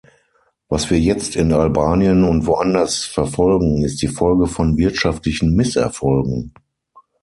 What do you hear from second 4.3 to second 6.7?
von wirtschaftlichen Misserfolgen.